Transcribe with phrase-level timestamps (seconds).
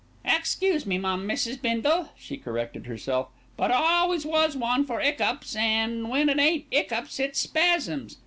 [0.25, 1.61] "Excuse me, mum Mrs.
[1.61, 6.39] Bindle," she corrected herself; "but I always was a one for 'iccups, an' when it
[6.39, 8.17] ain't 'iccups it's spasms.